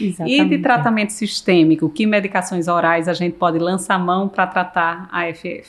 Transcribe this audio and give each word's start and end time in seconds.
Exatamente. 0.00 0.42
E 0.42 0.48
de 0.48 0.58
tratamento 0.58 1.10
sistêmico, 1.10 1.88
que 1.88 2.06
medicações 2.06 2.68
orais 2.68 3.08
a 3.08 3.12
gente 3.12 3.36
pode 3.36 3.58
lançar 3.58 3.98
mão 3.98 4.28
para 4.28 4.46
tratar 4.46 5.08
a 5.10 5.28
AFF? 5.28 5.64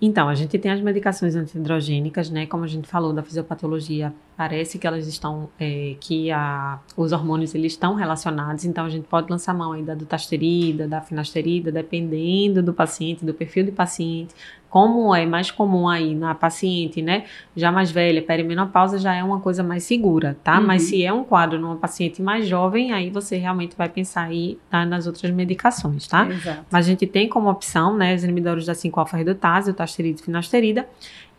Então, 0.00 0.28
a 0.28 0.34
gente 0.34 0.56
tem 0.58 0.70
as 0.70 0.80
medicações 0.80 1.34
antidrogênicas, 1.34 2.30
né? 2.30 2.46
Como 2.46 2.62
a 2.62 2.68
gente 2.68 2.86
falou 2.86 3.12
da 3.12 3.20
fisiopatologia, 3.20 4.14
parece 4.36 4.78
que 4.78 4.86
elas 4.86 5.08
estão, 5.08 5.48
é, 5.58 5.96
que 5.98 6.30
a, 6.30 6.78
os 6.96 7.10
hormônios 7.10 7.52
eles 7.52 7.72
estão 7.72 7.96
relacionados. 7.96 8.64
Então, 8.64 8.84
a 8.84 8.88
gente 8.88 9.08
pode 9.08 9.28
lançar 9.28 9.52
mão 9.52 9.72
aí 9.72 9.82
da 9.82 9.96
dutasterida, 9.96 10.86
da 10.86 11.00
finasterida, 11.00 11.72
dependendo 11.72 12.62
do 12.62 12.72
paciente, 12.72 13.24
do 13.24 13.34
perfil 13.34 13.66
do 13.66 13.72
paciente, 13.72 14.32
como 14.70 15.14
é 15.14 15.24
mais 15.24 15.50
comum 15.50 15.88
aí 15.88 16.14
na 16.14 16.34
paciente, 16.34 17.00
né, 17.00 17.24
já 17.56 17.72
mais 17.72 17.90
velha, 17.90 18.22
perimenopausa 18.22 18.98
já 18.98 19.14
é 19.14 19.22
uma 19.22 19.40
coisa 19.40 19.62
mais 19.62 19.84
segura, 19.84 20.36
tá? 20.44 20.58
Uhum. 20.58 20.66
Mas 20.66 20.82
se 20.82 21.04
é 21.04 21.12
um 21.12 21.24
quadro 21.24 21.58
numa 21.58 21.76
paciente 21.76 22.20
mais 22.20 22.46
jovem, 22.46 22.92
aí 22.92 23.10
você 23.10 23.36
realmente 23.36 23.76
vai 23.76 23.88
pensar 23.88 24.24
aí 24.24 24.58
tá, 24.70 24.84
nas 24.84 25.06
outras 25.06 25.30
medicações, 25.30 26.06
tá? 26.06 26.28
Exato. 26.28 26.66
Mas 26.70 26.86
a 26.86 26.88
gente 26.88 27.06
tem 27.06 27.28
como 27.28 27.48
opção, 27.48 27.96
né, 27.96 28.14
os 28.14 28.24
inibidores 28.24 28.66
da 28.66 28.74
5-alfa-redutase, 28.74 29.70
o 29.70 29.74
tasterida 29.74 30.20
e 30.20 30.22
finasterida, 30.22 30.86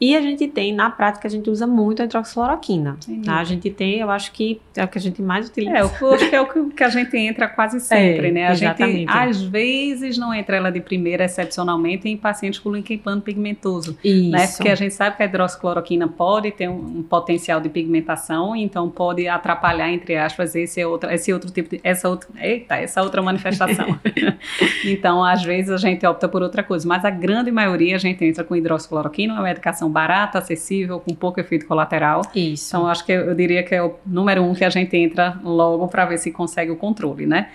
e 0.01 0.15
a 0.15 0.21
gente 0.21 0.47
tem, 0.47 0.73
na 0.73 0.89
prática, 0.89 1.27
a 1.27 1.31
gente 1.31 1.49
usa 1.49 1.67
muito 1.67 2.01
a 2.01 2.05
hidroxicloroquina. 2.05 2.97
Tá? 3.25 3.39
A 3.39 3.43
gente 3.43 3.69
tem, 3.69 3.99
eu 3.99 4.09
acho 4.09 4.31
que 4.31 4.61
é 4.73 4.85
o 4.85 4.87
que 4.87 4.97
a 4.97 5.01
gente 5.01 5.21
mais 5.21 5.49
utiliza. 5.49 5.73
É, 5.73 5.81
eu 5.81 6.13
acho 6.13 6.29
que 6.29 6.35
é 6.35 6.41
o 6.41 6.69
que 6.69 6.83
a 6.83 6.89
gente 6.89 7.17
entra 7.17 7.49
quase 7.49 7.81
sempre, 7.81 8.29
é, 8.29 8.31
né? 8.31 8.47
A 8.47 8.51
exatamente. 8.53 8.99
gente, 8.99 9.09
às 9.09 9.41
vezes, 9.41 10.17
não 10.17 10.33
entra 10.33 10.55
ela 10.55 10.71
de 10.71 10.79
primeira, 10.79 11.25
excepcionalmente, 11.25 12.07
em 12.07 12.15
pacientes 12.15 12.59
com 12.59 12.71
líquen 12.71 12.97
pigmentoso. 13.19 13.97
Isso. 14.03 14.31
Né? 14.31 14.47
Porque 14.47 14.69
a 14.69 14.75
gente 14.75 14.93
sabe 14.93 15.17
que 15.17 15.23
a 15.23 15.25
hidroxicloroquina 15.25 16.07
pode 16.07 16.51
ter 16.51 16.67
um, 16.67 16.99
um, 16.99 17.03
potencial 17.03 17.59
de 17.59 17.69
pigmentação, 17.69 18.55
então 18.55 18.89
pode 18.89 19.27
atrapalhar, 19.27 19.91
entre 19.91 20.15
aspas, 20.15 20.55
esse, 20.55 20.83
outro, 20.83 21.09
esse 21.11 21.31
outro 21.33 21.51
tipo 21.51 21.69
de. 21.69 21.79
Essa 21.83 22.09
outra, 22.09 22.29
eita, 22.39 22.75
essa 22.75 23.01
outra 23.01 23.21
manifestação. 23.21 23.99
então, 24.85 25.23
às 25.23 25.43
vezes, 25.43 25.71
a 25.71 25.77
gente 25.77 26.05
opta 26.05 26.27
por 26.27 26.41
outra 26.41 26.63
coisa. 26.63 26.87
Mas 26.87 27.05
a 27.05 27.09
grande 27.09 27.51
maioria 27.51 27.95
a 27.95 27.99
gente 27.99 28.23
entra 28.23 28.43
com 28.43 28.55
hidroxicloroquina, 28.55 29.33
uma 29.33 29.43
medicação 29.43 29.89
barata, 29.89 30.39
acessível, 30.39 30.99
com 30.99 31.13
pouco 31.13 31.39
efeito 31.39 31.65
colateral. 31.65 32.21
Isso. 32.35 32.75
Então, 32.75 32.87
acho 32.87 33.05
que 33.05 33.11
eu, 33.11 33.21
eu 33.21 33.35
diria 33.35 33.63
que 33.63 33.75
é 33.75 33.83
o 33.83 33.95
número 34.05 34.43
um 34.43 34.53
que 34.53 34.63
a 34.63 34.69
gente 34.69 34.95
entra 34.95 35.39
logo 35.43 35.87
para 35.87 36.05
ver 36.05 36.17
se 36.17 36.31
consegue 36.31 36.71
o 36.71 36.75
controle, 36.75 37.25
né? 37.25 37.49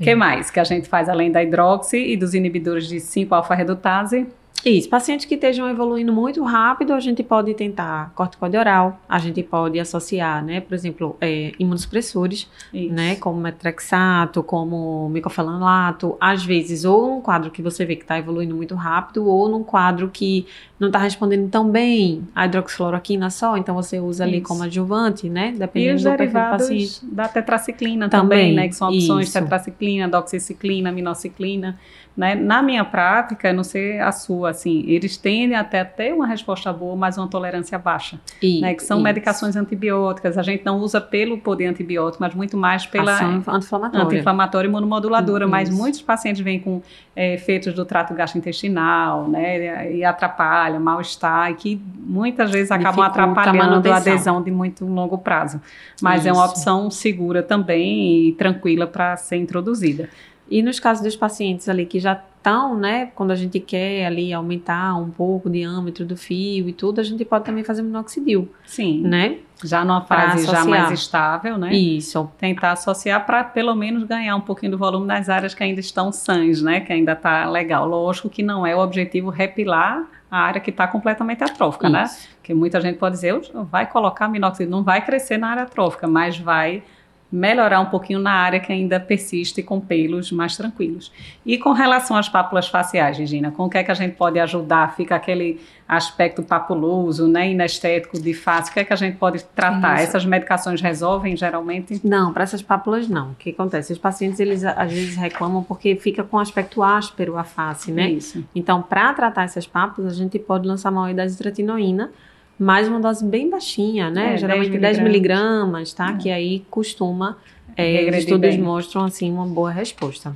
O 0.00 0.04
que 0.04 0.14
mais 0.14 0.50
que 0.50 0.60
a 0.60 0.64
gente 0.64 0.88
faz 0.88 1.08
além 1.08 1.30
da 1.30 1.42
hidroxi 1.42 1.96
e 1.96 2.16
dos 2.16 2.32
inibidores 2.32 2.86
de 2.86 2.96
5-alfa-redutase? 2.96 4.28
Isso, 4.64 4.88
pacientes 4.88 5.24
que 5.26 5.34
estejam 5.34 5.68
evoluindo 5.68 6.12
muito 6.12 6.42
rápido, 6.42 6.92
a 6.92 7.00
gente 7.00 7.22
pode 7.22 7.54
tentar 7.54 8.12
corticoide 8.14 8.56
oral, 8.56 9.00
a 9.08 9.18
gente 9.18 9.42
pode 9.42 9.78
associar, 9.78 10.44
né, 10.44 10.60
por 10.60 10.74
exemplo, 10.74 11.16
é, 11.20 11.52
imunossupressores, 11.58 12.48
Isso. 12.72 12.92
né, 12.92 13.16
como 13.16 13.40
metrexato, 13.40 14.42
como 14.42 15.08
micofenolato, 15.10 16.16
às 16.20 16.44
vezes 16.44 16.84
ou 16.84 17.08
num 17.08 17.20
quadro 17.20 17.50
que 17.50 17.62
você 17.62 17.84
vê 17.84 17.96
que 17.96 18.02
está 18.02 18.18
evoluindo 18.18 18.54
muito 18.54 18.74
rápido, 18.74 19.26
ou 19.26 19.48
num 19.48 19.62
quadro 19.62 20.10
que 20.12 20.46
não 20.78 20.88
está 20.88 20.98
respondendo 20.98 21.48
tão 21.50 21.68
bem 21.68 22.26
a 22.34 22.46
hidroxicloroquina 22.46 23.30
só, 23.30 23.56
então 23.56 23.74
você 23.74 23.98
usa 23.98 24.24
Isso. 24.24 24.34
ali 24.34 24.40
como 24.42 24.62
adjuvante, 24.62 25.28
né, 25.28 25.54
dependendo 25.56 26.02
do 26.02 26.10
derivados 26.10 26.68
do 26.68 26.74
paciente. 26.74 27.00
da 27.06 27.28
tetraciclina 27.28 28.08
também, 28.08 28.28
também 28.28 28.54
né, 28.54 28.68
que 28.68 28.74
são 28.74 28.88
opções 28.88 29.28
Isso. 29.28 29.38
tetraciclina, 29.38 30.08
doxiciclina, 30.08 30.92
minociclina, 30.92 31.78
né? 32.18 32.34
Na 32.34 32.60
minha 32.60 32.84
prática, 32.84 33.52
não 33.52 33.62
sei 33.62 34.00
a 34.00 34.10
sua, 34.10 34.50
assim, 34.50 34.82
eles 34.88 35.16
tendem 35.16 35.56
até 35.56 35.84
ter 35.84 36.12
uma 36.12 36.26
resposta 36.26 36.72
boa, 36.72 36.96
mas 36.96 37.16
uma 37.16 37.28
tolerância 37.28 37.78
baixa, 37.78 38.18
e, 38.42 38.60
né? 38.60 38.74
Que 38.74 38.82
são 38.82 38.96
isso. 38.96 39.04
medicações 39.04 39.54
antibióticas. 39.54 40.36
A 40.36 40.42
gente 40.42 40.64
não 40.64 40.80
usa 40.80 41.00
pelo 41.00 41.38
poder 41.38 41.66
antibiótico, 41.66 42.20
mas 42.20 42.34
muito 42.34 42.56
mais 42.56 42.84
pela 42.84 43.22
anti-inflamatória, 43.22 44.04
anti-inflamatória 44.04 44.66
e 44.66 44.68
imunomoduladora. 44.68 45.46
Mas 45.46 45.70
muitos 45.70 46.02
pacientes 46.02 46.42
vêm 46.42 46.58
com 46.58 46.82
é, 47.14 47.34
efeitos 47.34 47.72
do 47.72 47.84
trato 47.84 48.12
gastrointestinal, 48.14 49.28
né? 49.28 49.92
E 49.92 50.04
atrapalha, 50.04 50.80
mal-estar, 50.80 51.52
e 51.52 51.54
que 51.54 51.80
muitas 52.00 52.50
vezes 52.50 52.72
acabam 52.72 53.04
atrapalhando 53.06 53.88
a, 53.88 53.94
a 53.94 53.96
adesão 53.98 54.42
de 54.42 54.50
muito 54.50 54.84
longo 54.84 55.18
prazo. 55.18 55.60
Mas 56.02 56.22
isso. 56.22 56.30
é 56.30 56.32
uma 56.32 56.44
opção 56.44 56.90
segura 56.90 57.44
também 57.44 58.26
e 58.26 58.32
tranquila 58.32 58.88
para 58.88 59.16
ser 59.16 59.36
introduzida. 59.36 60.08
E 60.50 60.62
nos 60.62 60.80
casos 60.80 61.02
dos 61.02 61.16
pacientes 61.16 61.68
ali 61.68 61.84
que 61.84 62.00
já 62.00 62.20
estão, 62.38 62.76
né, 62.76 63.10
quando 63.14 63.30
a 63.30 63.34
gente 63.34 63.60
quer 63.60 64.06
ali 64.06 64.32
aumentar 64.32 64.96
um 64.96 65.10
pouco 65.10 65.48
o 65.48 65.52
diâmetro 65.52 66.04
do 66.04 66.16
fio 66.16 66.68
e 66.68 66.72
tudo, 66.72 67.00
a 67.00 67.04
gente 67.04 67.24
pode 67.24 67.44
também 67.44 67.62
fazer 67.62 67.82
minoxidil. 67.82 68.48
Sim. 68.64 69.02
Né? 69.02 69.38
Já 69.62 69.84
numa 69.84 70.02
fase 70.02 70.46
já 70.46 70.64
mais 70.64 70.90
estável, 70.92 71.58
né? 71.58 71.74
Isso. 71.74 72.30
Tentar 72.38 72.72
associar 72.72 73.26
para 73.26 73.42
pelo 73.42 73.74
menos 73.74 74.04
ganhar 74.04 74.36
um 74.36 74.40
pouquinho 74.40 74.72
do 74.72 74.78
volume 74.78 75.06
nas 75.06 75.28
áreas 75.28 75.52
que 75.52 75.62
ainda 75.64 75.80
estão 75.80 76.12
sãs, 76.12 76.62
né? 76.62 76.80
Que 76.80 76.92
ainda 76.92 77.12
está 77.12 77.44
legal. 77.50 77.86
Lógico 77.86 78.30
que 78.30 78.42
não 78.42 78.64
é 78.64 78.76
o 78.76 78.78
objetivo 78.78 79.30
repilar 79.30 80.06
a 80.30 80.38
área 80.38 80.60
que 80.60 80.70
está 80.70 80.86
completamente 80.86 81.42
atrófica, 81.42 81.88
né? 81.88 82.04
Isso. 82.04 82.22
né? 82.22 82.28
Porque 82.36 82.54
muita 82.54 82.80
gente 82.80 82.98
pode 82.98 83.16
dizer, 83.16 83.34
vai 83.70 83.86
colocar 83.86 84.28
minoxidil, 84.28 84.70
não 84.70 84.84
vai 84.84 85.04
crescer 85.04 85.38
na 85.38 85.48
área 85.48 85.62
atrófica, 85.64 86.06
mas 86.06 86.38
vai 86.38 86.84
melhorar 87.30 87.80
um 87.80 87.86
pouquinho 87.86 88.18
na 88.18 88.32
área 88.32 88.58
que 88.58 88.72
ainda 88.72 88.98
persiste 88.98 89.62
com 89.62 89.78
pelos 89.78 90.32
mais 90.32 90.56
tranquilos. 90.56 91.12
E 91.44 91.58
com 91.58 91.72
relação 91.72 92.16
às 92.16 92.28
pápulas 92.28 92.68
faciais, 92.68 93.18
Regina, 93.18 93.50
com 93.50 93.66
o 93.66 93.70
que 93.70 93.76
é 93.76 93.84
que 93.84 93.90
a 93.90 93.94
gente 93.94 94.16
pode 94.16 94.38
ajudar? 94.38 94.94
Fica 94.96 95.16
aquele 95.16 95.60
aspecto 95.86 96.42
papuloso, 96.42 97.28
né, 97.28 97.50
inestético 97.50 98.20
de 98.20 98.34
face, 98.34 98.70
o 98.70 98.74
que 98.74 98.80
é 98.80 98.84
que 98.84 98.92
a 98.92 98.96
gente 98.96 99.16
pode 99.16 99.42
tratar? 99.54 99.96
Isso. 99.96 100.04
Essas 100.04 100.24
medicações 100.24 100.80
resolvem 100.80 101.36
geralmente? 101.36 102.00
Não, 102.02 102.32
para 102.32 102.44
essas 102.44 102.62
pápulas 102.62 103.08
não. 103.08 103.32
O 103.32 103.34
que 103.34 103.50
acontece? 103.50 103.92
Os 103.92 103.98
pacientes, 103.98 104.40
eles 104.40 104.64
às 104.64 104.90
vezes 104.90 105.16
reclamam 105.16 105.62
porque 105.62 105.96
fica 105.96 106.24
com 106.24 106.38
aspecto 106.38 106.82
áspero 106.82 107.36
a 107.36 107.44
face, 107.44 107.92
né? 107.92 108.10
Isso. 108.10 108.44
Então, 108.54 108.82
para 108.82 109.12
tratar 109.12 109.44
essas 109.44 109.66
pápulas, 109.66 110.14
a 110.14 110.16
gente 110.16 110.38
pode 110.38 110.66
lançar 110.66 110.90
uma 110.90 111.12
da 111.12 111.24
isotretinoína, 111.24 112.10
mais 112.58 112.88
uma 112.88 113.00
dose 113.00 113.24
bem 113.24 113.48
baixinha, 113.48 114.10
né? 114.10 114.34
É, 114.34 114.36
Geralmente 114.36 114.76
10 114.76 114.98
miligramas, 115.00 115.92
tá? 115.92 116.10
É. 116.10 116.16
Que 116.16 116.30
aí 116.30 116.60
costuma, 116.70 117.38
é, 117.76 118.08
os 118.10 118.16
estudos 118.16 118.50
bem. 118.50 118.60
mostram 118.60 119.04
assim 119.04 119.30
uma 119.32 119.46
boa 119.46 119.70
resposta. 119.70 120.34